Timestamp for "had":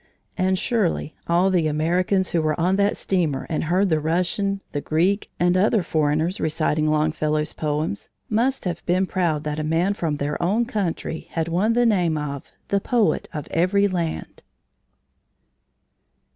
11.33-11.47